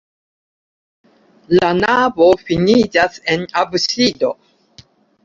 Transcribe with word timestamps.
La 1.59 1.69
navo 1.81 2.29
finiĝas 2.47 3.21
en 3.35 3.45
absido. 3.65 4.33